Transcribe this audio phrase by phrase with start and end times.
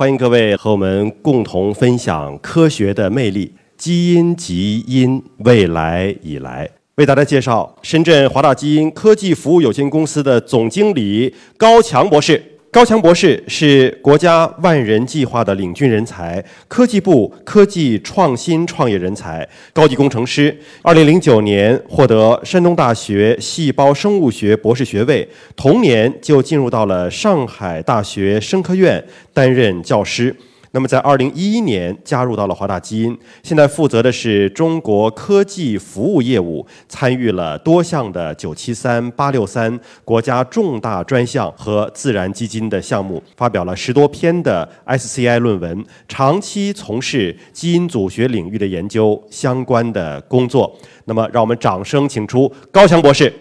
[0.00, 3.52] 欢迎各位和我们共同分享科学的魅力。
[3.76, 6.66] 基因基因，未来已来。
[6.94, 12.42] 为大家介绍深圳华大基因科技服务有限公司的总经理高强博士。
[12.72, 20.56] 高强博士是国家万人计划的领军人才，科技部科技创新创业人才，高级工程师。
[20.80, 30.32] 二零零九年获得山东大学细胞生物学博士学位，同年就进入到了上海大学生科院担任教师。
[30.72, 50.72] 那么，在二零一一年加入到了华大基因，现在负责的是中国科技服务业务，参与了多项的九七三、八六三国家重大专项和自然基金的项目，发表了十多篇的 SCI 论文，长期从事基因组学领域的研究相关的工作。
[51.06, 53.32] 那么，让我们掌声请出高强博士。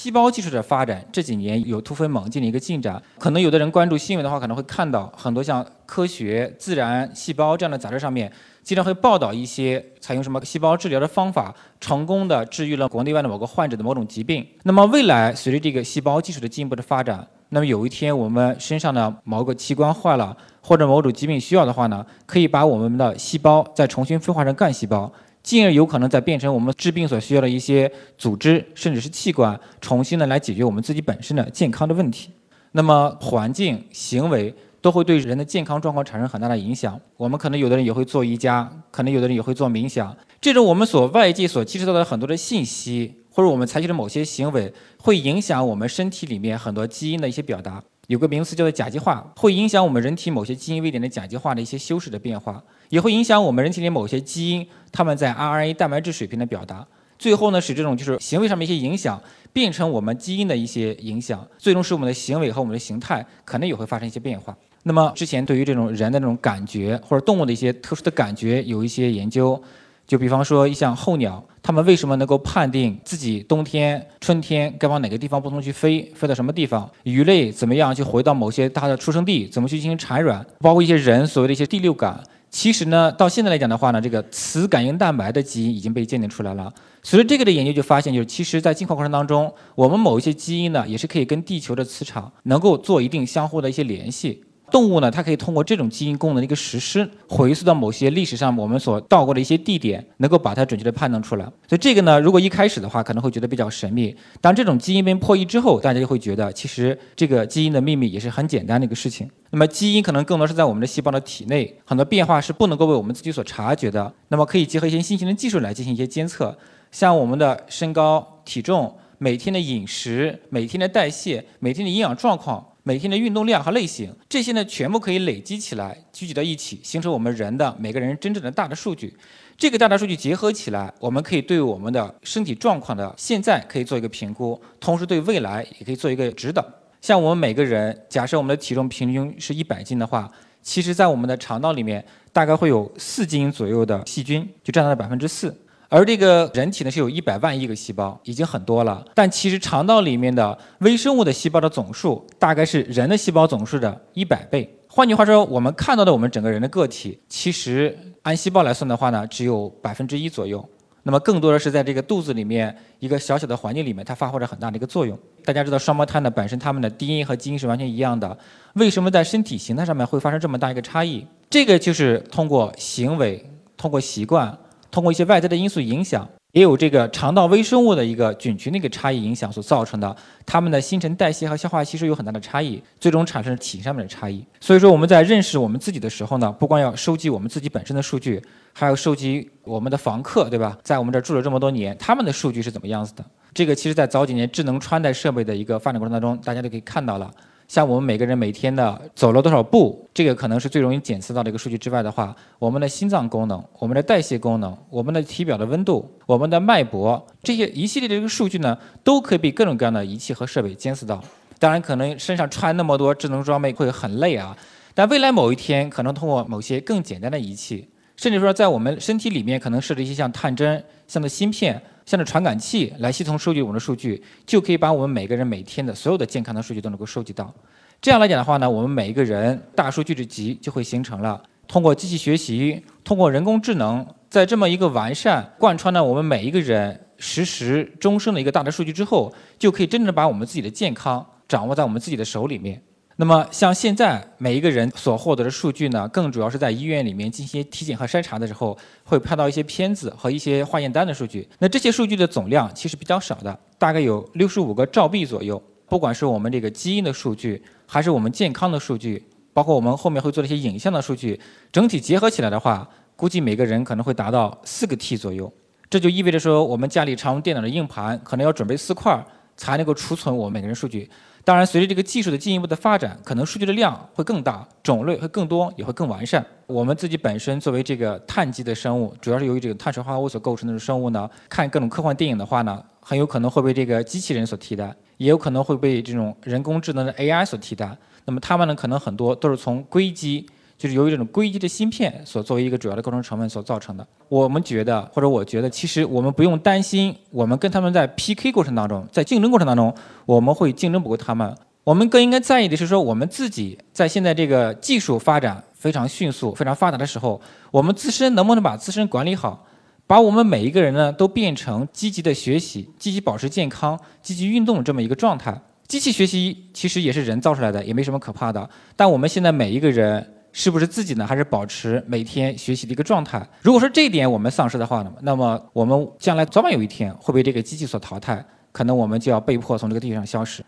[0.00, 14.46] 细胞技术的发展这几年有突飞猛进的一个进展，可能有的人关注新闻的话，可能会看到很多像《科学》《自然》《细胞》这样的杂志上面，经常会报道一些采用什么细胞治疗的方法，成功的治愈了国内外的某个患者的某种疾病。
[14.62, 25.12] 那么未来随着这个细胞技术的进一步的发展，那么有一天我们身上的某个器官坏了，或者某种疾病需要的话呢，可以把我们的细胞再重新分化成干细胞。
[25.42, 32.30] 进而有可能再变成我们治病所需要的一些组织，甚至是器官，重新的来解决我们自己本身的健康的问题。
[32.72, 37.00] 那么环境、行为都会对人的健康状况产生很大的影响。
[37.16, 40.16] 我们可能有的人也会做瑜伽，可能有的人也会做冥想。
[40.40, 47.82] 这种我们所外界所接触到的很多的信息，或者我们采取的某些行为，会影响我们身体里面很多基因的一些表达。
[48.06, 56.86] 有个名词叫做甲基化，会影响我们人体某些基因位点的甲基化的一些修饰的变化，也会影响我们人体里某些基因它们在 RNA 蛋白质水平的表达。
[57.18, 59.20] 最后呢，使这种就是行为上面一些影响
[59.52, 64.56] 变成我们基因的一些影响，最终使我们的行为和我们的形态可能也会发生一些变化。
[64.82, 69.60] 那么之前对于这种人的那种感觉或者动物的一些特殊的感觉有一些研究。
[70.06, 76.90] 就比方说，像候鸟，它们为什么能够判定自己冬天、春天该往哪个地方不同去飞，飞到什么地方？
[77.04, 79.46] 鱼类怎么样去回到某些它的出生地？
[79.46, 80.44] 怎么去进行产卵？
[80.58, 86.72] 包括一些人所谓的一些第六感，其实呢，到现在来讲的话呢，这个磁感应蛋白的基因已经被鉴定出来了。
[87.02, 94.44] 随着这个的研究，就发现，就是其实在进化过程当中，我们某一些基因呢，也是可以跟地球的磁场能够做一定相互的一些联系。
[94.70, 101.44] 动物呢，它可以通过这种基因功能的一个实施，回溯到某些历史上我们所到过的一些地点，能够把它准确的判断出来。
[101.68, 104.14] 所以这个呢，如果一开始的话，可能会觉得比较神秘。
[104.40, 109.28] 当这种基因被破译之后，大家就会觉得，其实这个基因的秘密也是很简单的一个事情。
[109.50, 114.12] 那么基因可能更多是在我们的细胞的体内，很多变化是不能够为我们自己所察觉的。
[114.28, 116.56] 那么可以结合一些新型的技术来进行一些监测，
[116.92, 122.64] 像我们的身高、体重、每天的饮食、每天的代谢、每天的营养状况。
[122.82, 129.14] 每天的运动量和类型，这些呢全部可以累积起来，聚集到一起，形成我们人的每个人真正的大的数据。
[129.58, 136.64] 这个大的数据结合起来，我们可以对我们的身体状况的现在可以做一个评估，同时对未来也可以做一个指导。
[137.02, 140.30] 像我们每个人，假设我们的体重平均是一百斤的话，
[140.62, 142.02] 其实在我们的肠道里面
[142.32, 145.54] 大概会有四斤左右的细菌，就占到了百分之四。
[145.92, 149.04] 而这个人体呢是有一百万亿个细胞，已经很多了。
[149.12, 154.72] 但其实肠道里面的微生物的细胞的总数，大概是人的细胞总数的一百倍。
[154.86, 160.64] 换句话说，我们看到的我们整个人的个体，其实按细胞来算的话呢，只有百分之一左右。
[161.02, 165.18] 那么更多的是在这个肚子里面一个小小的环境里面，它发挥着很大的一个作用。
[165.44, 168.38] 大家知道双胞胎呢本身它们的 DNA 和基因是完全一样的，
[168.74, 171.26] 为什么在身体形态上面会发生这么大一个差异？
[171.48, 173.44] 这个就是通过行为，
[173.76, 174.56] 通过习惯。
[174.90, 180.14] 通过一些外在的因素影响，也有这个肠道微生物的一个菌群的一个差异影响所造成的，
[180.44, 184.44] 它们的新陈代谢和消化吸收有很大的差异，最终产生体型上面的差异。
[184.60, 188.42] 所以说我们在认识我们自己的时候呢，不光要收集我们自己本身的数据，
[188.72, 190.76] 还要收集我们的房客，对吧？
[190.82, 193.24] 在我们这儿住了这么多年，他们的数据是怎么样子的？
[193.54, 197.30] 这个其实在早几年智能穿戴设备的一个发展过程当中，大家都可以看到了。
[197.70, 211.22] 像我们每个人每天的走了多少步，这个可能是最容易检测到的一个数据之外的话，我们的心脏功能、我们的代谢功能、我们的体表的温度、我们的脉搏，这些一系列的这个数据呢，都可以被各种各样的仪器和设备监测到。
[211.60, 214.58] 当然，可能身上穿那么多智能装备会很累啊，
[214.92, 221.80] 但未来某一天，可能通过某些更简单的仪器，甚至说在我们身体里面可能设置一些像探针、像的芯片。
[222.10, 227.54] 像这传感器来系统收集我们的数据，就可以把我们每个人每天的所有的健康的数据都能够收集到。
[228.02, 231.40] 这样来讲的话呢，我们每一个人大数据的集就会形成了。
[231.68, 242.82] 通过机器学习，通过人工智能，在这么一个完善贯穿了我们每一个人实时终生的一个大的数据之后，就可以真正把我们自己的健康掌握在我们自己的手里面。
[243.20, 248.74] 那么像现在每一个人所获得的数据呢，更主要是在医院里面进行体检和筛查的时候，
[249.04, 251.46] 会拍到一些片子和一些化验单的数据。
[251.58, 255.62] 那这些数据的总量其实比较少的，大概有六十五个兆 B 左右。
[255.86, 261.38] 不管是我们这个基因的数据，还是我们健康的数据，包括我们后面会做的一些影像的数据，
[261.70, 265.52] 整体结合起来的话，估计每个人可能会达到四个 T 左右。
[265.90, 269.22] 这就意味着说，我们家里常用电脑的硬盘可能要准备四块儿
[269.60, 271.06] 才能够储存我们每个人数据。
[271.44, 276.42] 当然，随着这个技术的进一步的发展，可能数据的量会更大，种类会更多，也会更完善。
[276.66, 287.94] 我们自己本身作为这个碳基的生物，主要是由于这个碳水化合物所构成的生物呢，看各种科幻电影的话呢，很有可能会被这个机器人所替代，也有可能会被这种人工智能的 AI 所替代。
[288.24, 290.46] 那么它们呢，可能很多都是从硅基。
[290.80, 294.06] 就是由于这种硅基的芯片所作为一个主要的构成成分所造成的。
[294.30, 299.94] 我们觉得，或者我觉得，其实我们不用担心，我们跟他们在 PK 过程当中，在竞争过程当中，
[300.24, 301.54] 我们会竞争不过他们。
[301.84, 307.38] 我们更应该在意的是说，我们自己在现在这个技术发展非常迅速、非常发达的时候，
[307.70, 309.66] 我们自身能不能把自身管理好，
[310.06, 315.60] 把我们每一个人呢都变成积极的学习、积极保持健康、积极运动这么一个状态。
[315.86, 318.66] 机器学习其实也是人造出来的，也没什么可怕的。
[318.96, 320.26] 但我们现在每一个人。
[320.52, 321.26] 是不是自己呢？
[321.26, 323.46] 还是保持每天学习的一个状态？
[323.62, 330.64] 如果说这一点我们丧失的话呢，那么我们将来早晚有一天会被这个机器所淘汰，可能我们就要被迫从这个地球上消失。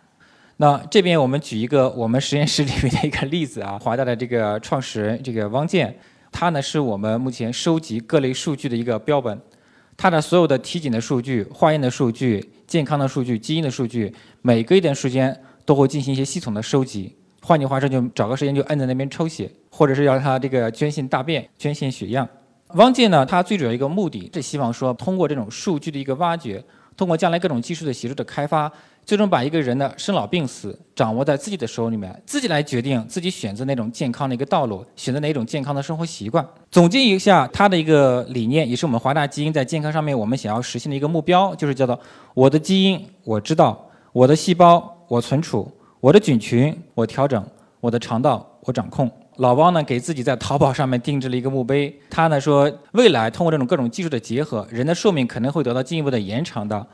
[0.59, 5.93] 那这边我们举一个我们实验室里面的一个例子啊，华大的这个创始人这个汪建，
[6.31, 9.41] 他呢是我们目前收集各类数据的一个标本，
[9.97, 17.17] 他的所有的体检的数据、化验的数据、健康的数据、基因的数据，每隔一段时间都会进行一些系统的收集。
[17.45, 22.27] 换句话说，就找个时间就摁在那边抽血，或者是要他这个捐献大便、捐献血样。
[22.75, 26.65] 汪建呢，他最主要一个目的是希望说，通过这种数据的一个挖掘，
[26.97, 28.71] 通过将来各种技术的协助的开发，
[29.05, 36.47] 最终把一个人的生老病死掌握在自己的手里面，自己来决定自己选择那种健康的一个道路，选择哪种健康的生活习惯。
[36.71, 41.99] 总结一下他的一个理念，也是我们华大基因在健康上面我们想要实现的一个目标，就是叫做
[42.35, 45.71] 我的基因我知道，我的细胞我存储。
[46.03, 47.47] 我的菌群我调整，
[47.79, 49.09] 我的肠道我掌控。
[49.37, 56.85] 老汪呢给自己在淘宝上面定制了一个墓碑，他呢说未来通过这种各种技术的结合，人的寿命可能会得到进一步的延长的。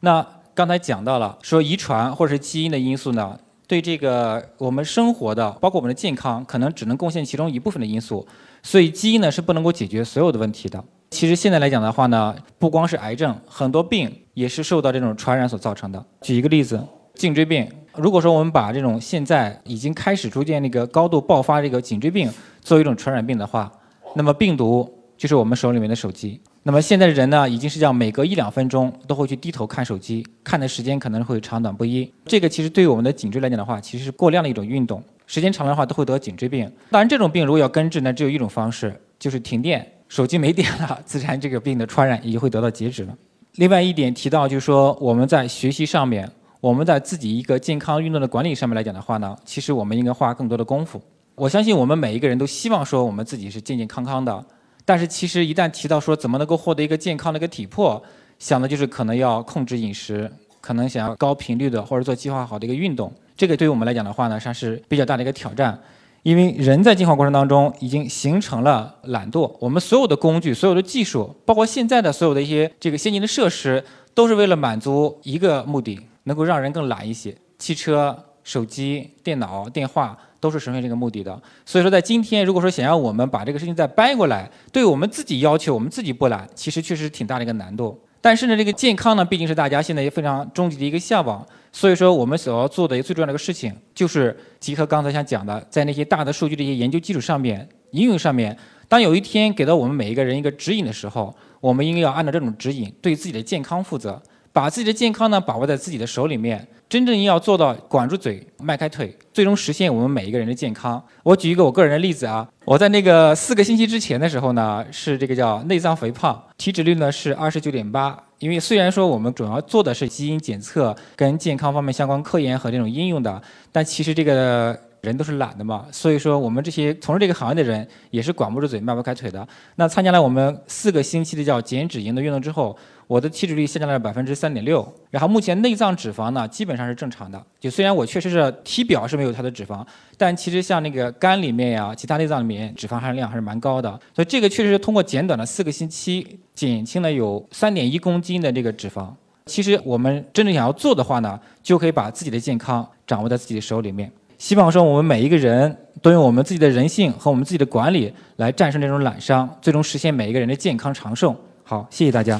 [0.00, 8.26] 那刚才讲到了说遗传或者是基因的因素呢，对这个我们生活的包括我们的健康，可能只能贡献其中一部分的因素，
[8.62, 10.82] 所以基因呢是不能够解决所有的问题的。
[11.10, 16.02] 其实现在来讲的话呢，不光是癌症，很多病也是受到这种传染所造成的。
[16.22, 16.82] 举一个例子，
[17.12, 17.70] 颈椎病。
[17.96, 22.28] 如果说我们把这种现在已经开始逐渐那个高度爆发这个颈椎病
[22.60, 23.70] 作为一种传染病的话，
[24.16, 26.40] 那么病毒就是我们手里面的手机。
[26.64, 32.10] 那么现在的人呢，已经是这样，每隔一两分钟都会去低头看手机，看的时间可能会长短不一。
[32.24, 36.68] 这个其实对于我们的颈椎来讲的话，其实是过量的一种运动，时间长了的话都会得颈椎病。
[36.90, 43.16] 当然，这种病如果要根治呢，只有一种方式，就是停电，手机没电了，自然这个病的传染也就会得到截止了。
[43.56, 46.28] 另外一点提到就是说，我们在学习上面。
[46.64, 50.98] 我们在自己一个健康运动的管理上面来讲的话呢，其实我们应该花更多的功夫。
[51.34, 54.42] 我相信我们每一个人都希望说我们自己是健健康康的，
[54.82, 58.02] 但是其实一旦提到说怎么能够获得一个健康的一个体魄，
[58.38, 60.32] 想的就是可能要控制饮食，
[60.62, 63.12] 可能想要高频率的或者做计划好的一个运动。
[63.36, 65.78] 这个对于我们来讲的话呢，算是比较大的一个挑战，
[66.22, 69.54] 因为人在进化过程当中已经形成了懒惰。
[69.60, 76.00] 我们所有的工具、所有的技术，包括现在的所有的一些这个先进的设施，都是为了满足一个目的。
[76.24, 81.40] 能够让人更懒一些，汽车、手机、电脑、电话都是实现这个目的的。
[81.64, 87.98] 所以说，在今天，如果说想要我们把这个事情再掰过来，对我们自己要求，我们自己不懒，其实确实挺大的一个难度。
[88.20, 91.46] 但是呢，这个健康呢，毕竟是大家现在也非常终极的一个向往。
[91.72, 98.56] 所以说，我们所要做的一个最重要的一个事情，就是结合刚才想讲的，在那些大的数据的一些研究基础上面、应用上面，
[98.88, 104.22] 当有一天给到我们每一个人一个指引的时候，我们应该要按照这种指引，对自己的健康负责。
[104.54, 111.02] 把自己的健康呢把握在自己的手里面，真正要做到管住嘴、迈开腿，最终实现我们每一个人的健康。
[111.24, 118.16] 我举一个我个人的例子啊，我在那个四个星期之前的时候呢，是这个叫内脏肥胖，体脂率呢是二十九点八。
[118.38, 123.42] 因为虽然说我们主要做的是基因检测跟健康方面相关科研和这种应用的，
[123.72, 129.46] 但其实这个人都是懒的嘛，所以说我们这些从事这个行业的人也是管不住嘴、迈不开腿的。
[129.76, 132.76] 那参加了我们四个星期的叫减脂营的运动之后。
[133.06, 137.38] 我的体脂率下降了百分之三点六，然后目前内脏脂肪呢基本上是正常的。
[137.60, 143.90] 就虽然我确实是体表是没有它的脂肪，但其实像那个肝里面呀、其他内脏里面脂肪含量还是蛮高的。
[144.14, 149.12] 所以这个确实是通过简短的四个星期减轻了有三点一公斤的这个脂肪。
[149.44, 154.10] 其实我们真正想要做的话呢，就可以把自己的健康掌握在自己的手里面。
[154.44, 161.34] 希望说我们每一个人都用我们自己的人性和我们自己的管理来战胜这种懒伤，最终实现每一个人的健康长寿。
[161.62, 162.38] 好，谢谢大家。